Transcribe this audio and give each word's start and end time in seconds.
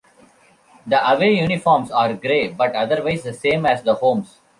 The 0.87 1.11
away 1.11 1.33
uniforms 1.35 1.91
are 1.91 2.15
grey, 2.15 2.47
but 2.47 2.75
otherwise 2.75 3.21
the 3.21 3.33
same 3.35 3.67
as 3.67 3.83
the 3.83 3.93
homes. 3.93 4.39